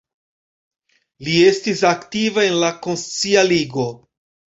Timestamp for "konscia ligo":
2.89-3.91